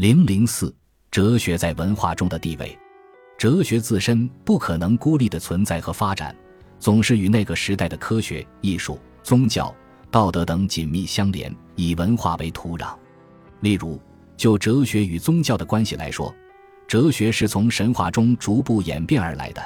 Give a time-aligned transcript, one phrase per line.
[0.00, 0.74] 零零四，
[1.10, 2.74] 哲学在文化中的地位。
[3.36, 6.34] 哲学自身不可能孤立的存在和发展，
[6.78, 9.74] 总是与那个时代的科学、艺术、宗教、
[10.10, 12.94] 道德等紧密相连，以文化为土壤。
[13.60, 14.00] 例如，
[14.38, 16.34] 就哲学与宗教的关系来说，
[16.88, 19.62] 哲学是从神话中逐步演变而来的。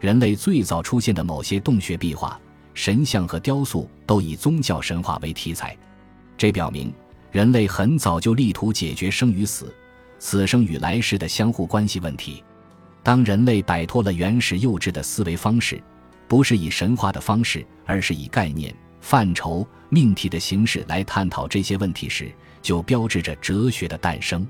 [0.00, 2.40] 人类最早出现的某些洞穴壁画、
[2.72, 5.76] 神像和雕塑，都以宗教神话为题材。
[6.38, 6.90] 这表明。
[7.34, 9.74] 人类很早就力图解决生与死、
[10.20, 12.44] 此生与来世的相互关系问题。
[13.02, 15.82] 当人类摆脱了原始幼稚的思维方式，
[16.28, 24.46] 不是以神话的方式，而是以概念、范畴、命题的形式来探讨这些问题时，就标志着哲学的诞生。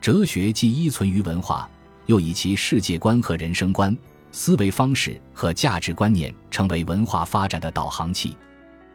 [0.00, 1.68] 哲学既依存于文化，
[2.06, 3.94] 又以其世界观和人生观、
[4.32, 8.34] 思维方式和价值观念成为文化发展的导航器。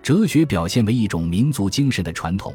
[0.01, 2.51] 哲学表现为一种民族精神的传统。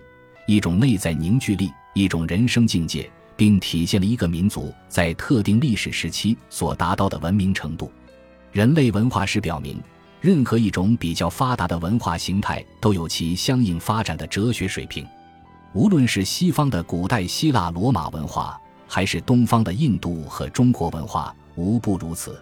[0.47, 7.91] 一种内在凝聚力，一种人生境界，并体现了一个民族在特定历史时期所达到的文明程度。
[8.53, 9.81] 人类文化史表明，
[10.21, 15.07] 任何一种比较发达的文化形态都有其相应发展的哲学水平。
[15.73, 22.39] 无论是西方的古代希腊罗马文化，还是东方的印度和中国文化，无不如此。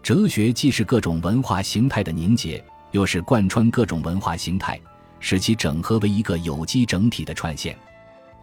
[0.00, 4.80] 哲学既是各种文化形态的凝结，又是贯穿各种文化形态。
[5.22, 7.74] 使其整合为一个有机整体的串线。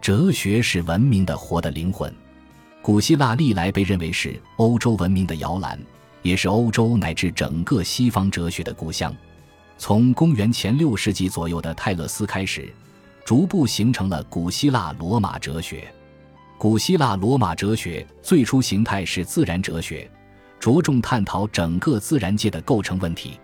[0.00, 2.12] 哲学是文明的活的灵魂。
[2.82, 5.78] 古希腊历来被认为是欧洲文明的摇篮，
[6.22, 9.14] 也是欧洲乃至整个西方哲学的故乡。
[9.76, 12.72] 从公元前六世纪左右的泰勒斯开始，
[13.24, 15.92] 逐步形成了古希腊罗马哲学。
[16.56, 20.10] 古希腊罗马哲学最初形态是自然哲学，
[20.58, 23.38] 着重探讨整个自然界的构成问题。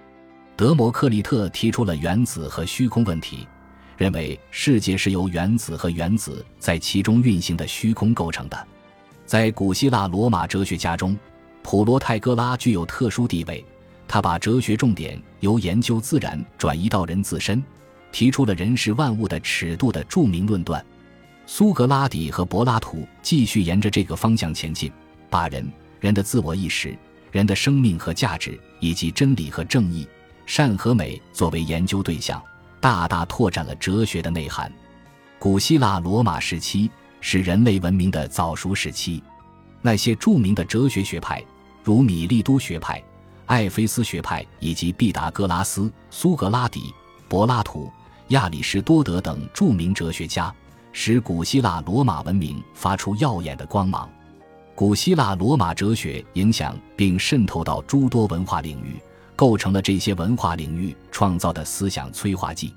[0.56, 3.46] 德谟克利特提出了原子和虚空问题，
[3.98, 8.66] 认为世界是由原子和原子在其中运行的虚空构成的。
[9.26, 11.14] 在古希腊罗马哲学家中，
[11.62, 13.62] 普罗泰戈拉具有特殊地位。
[14.08, 17.62] 他把哲学重点由研究自然转移到人自身，
[18.10, 20.82] 提出了人是万物的尺度的著名论断。
[21.44, 24.90] 苏格拉底和柏拉图继续沿着这个方向前进，
[25.28, 25.70] 把人、
[26.00, 26.96] 人的自我意识、
[27.30, 30.06] 人的生命和价值，以及真理和正义。
[30.46, 32.40] 善和美作为研究对象，
[32.80, 34.72] 大大拓展了哲学的内涵。
[35.38, 36.90] 古希腊罗马时期
[37.20, 39.22] 是人类文明的早熟时期，
[39.82, 41.44] 那些著名的哲学学派，
[41.82, 43.02] 如米利都学派、
[43.46, 46.94] 艾菲斯学派以及毕达哥拉斯、苏格拉底、
[47.28, 47.90] 柏拉图、
[48.28, 50.54] 亚里士多德等著名哲学家，
[50.92, 54.08] 使古希腊罗马文明发出耀眼的光芒。
[54.76, 58.96] 古希腊罗马哲学影响并渗透到诸多文化领域。
[59.36, 62.74] 构成了这些文化领域创造的思想催化剂，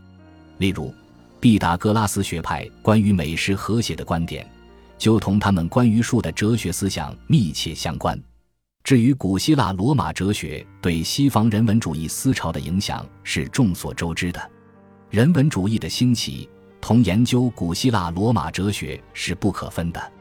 [0.57, 0.93] 例如，
[1.39, 4.45] 毕达哥拉斯学派关于美食和谐的观点，
[4.97, 8.21] 就同他们关于树的哲学思想密切相关。
[8.83, 14.51] 至于古希腊罗马哲学对西方人文主义思潮的影响，是众所周知的。
[15.09, 16.49] 人文主义的兴起
[16.81, 20.11] 同研究古希腊罗马哲学是不可分的。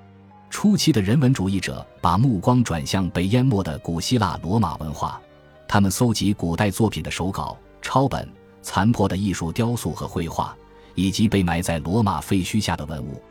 [0.51, 5.21] 初期的人文主义者把目光转向被淹没的古希腊罗马文化。
[5.69, 8.27] 他们搜集古代作品的手稿、抄本、
[8.63, 10.57] 残破的艺术雕塑和绘画，
[10.95, 13.23] 以及被埋在罗马废墟下的文物，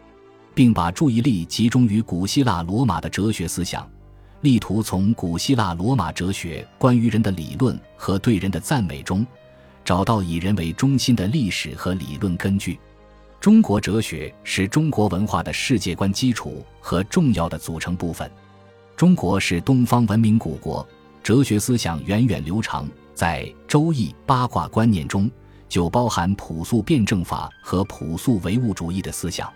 [0.54, 3.90] 并把注意力集中于古希腊罗马的哲学思想，
[4.42, 9.26] 力图从古希腊罗马哲学关于人的理论和对人的赞美中，
[9.84, 12.80] 找到以人为中心的历史和理论根据。
[13.40, 18.30] 中国哲学是中国文化的世界观基础和重要的组成部分。
[18.96, 20.88] 中国是东方文明古国。
[21.28, 25.30] 哲学思想源远流长，在《周易》八卦观念中
[25.68, 29.52] 就包含朴素辩证法和朴素唯物主义的思想。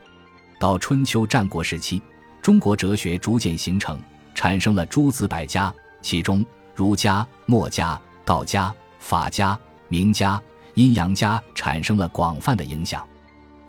[0.59, 2.01] 到春秋战国时期，
[2.41, 3.97] 中国哲学逐渐形成，
[4.35, 6.45] 产生了诸子百家，其中
[6.75, 9.57] 儒家、墨家、道家、法家、
[9.87, 10.41] 名家、
[10.73, 13.01] 阴阳家产生了广泛的影响。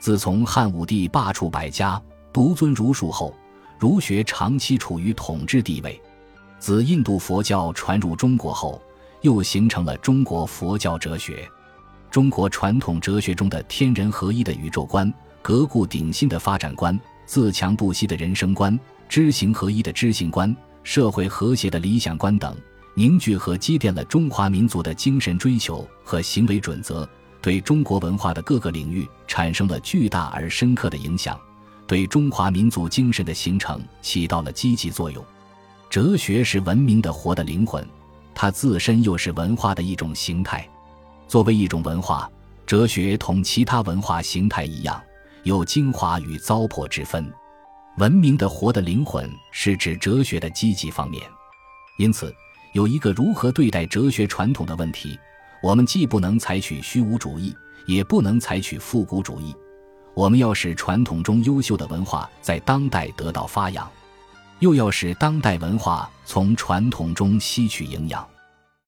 [0.01, 2.03] 自从汉武帝罢黜百家，
[2.33, 3.33] 独尊儒术后，
[3.79, 6.03] 儒学长期处于统治地位。
[6.63, 8.81] 自印度佛教传入中国后，
[9.23, 11.51] 又形成了中国佛教哲学。
[12.09, 15.13] 中国传统哲学中的天人合一的宇宙观、
[15.43, 18.79] 革故鼎新的发展观、自强不息的人生观、
[19.09, 22.57] 知行合一的知行观、社会和谐的理想观等，
[22.95, 27.05] 凝聚和积淀了中华民族的精神追求和行为准则，
[27.41, 31.37] 对中国文化的各个领域产生了巨大而深刻的影响，
[31.89, 35.25] 对中华民族精神的形成起到了积极作用。
[35.93, 37.87] 哲学是文明的活的灵魂，
[38.35, 40.67] 它自身又是文化的一种形态。
[41.29, 42.31] 作为一种文化，
[42.65, 44.99] 哲学同其他文化形态一样，
[45.43, 47.31] 有精华与糟粕之分。
[47.99, 51.23] 文明的活的灵魂是指哲学的积极方面。
[51.99, 52.35] 因此，
[52.73, 55.19] 有一个如何对待哲学传统的问题：
[55.63, 57.55] 我们既不能采取虚无主义，
[57.87, 59.55] 也不能采取复古主义。
[60.15, 63.87] 我们要使传统中优秀的文化在当代得到发扬，
[64.63, 68.25] 又要使当代文化从传统中吸取营养。